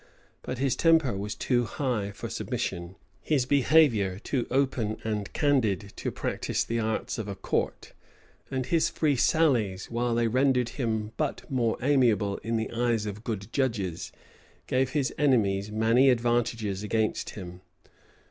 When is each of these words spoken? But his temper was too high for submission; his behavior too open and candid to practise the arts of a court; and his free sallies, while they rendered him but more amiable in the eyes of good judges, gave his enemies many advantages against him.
But 0.41 0.57
his 0.57 0.75
temper 0.75 1.15
was 1.15 1.35
too 1.35 1.65
high 1.65 2.09
for 2.09 2.27
submission; 2.27 2.95
his 3.21 3.45
behavior 3.45 4.17
too 4.17 4.47
open 4.49 4.97
and 5.03 5.31
candid 5.31 5.93
to 5.97 6.09
practise 6.09 6.63
the 6.63 6.79
arts 6.79 7.19
of 7.19 7.27
a 7.27 7.35
court; 7.35 7.93
and 8.49 8.65
his 8.65 8.89
free 8.89 9.15
sallies, 9.15 9.91
while 9.91 10.15
they 10.15 10.27
rendered 10.27 10.69
him 10.69 11.11
but 11.17 11.45
more 11.51 11.77
amiable 11.83 12.37
in 12.37 12.57
the 12.57 12.71
eyes 12.71 13.05
of 13.05 13.23
good 13.23 13.53
judges, 13.53 14.11
gave 14.65 14.89
his 14.93 15.13
enemies 15.19 15.71
many 15.71 16.09
advantages 16.09 16.81
against 16.81 17.35
him. 17.37 17.61